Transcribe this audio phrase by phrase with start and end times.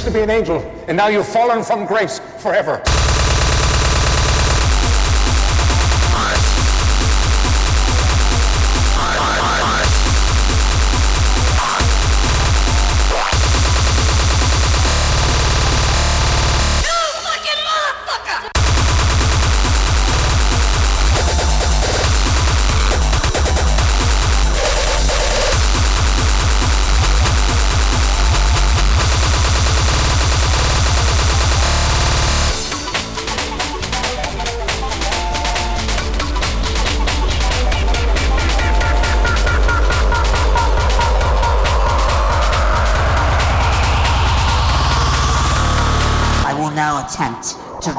[0.00, 2.82] used to be an angel, and now you've fallen from grace forever.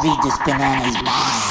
[0.04, 1.51] Read this banana's mind.